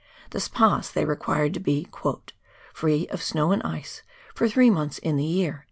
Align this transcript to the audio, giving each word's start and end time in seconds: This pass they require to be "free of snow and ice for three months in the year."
This 0.31 0.47
pass 0.47 0.89
they 0.89 1.05
require 1.05 1.47
to 1.51 1.59
be 1.59 1.87
"free 2.73 3.07
of 3.09 3.21
snow 3.21 3.51
and 3.51 3.61
ice 3.61 4.01
for 4.33 4.49
three 4.49 4.71
months 4.71 4.97
in 4.97 5.15
the 5.15 5.23
year." 5.25 5.59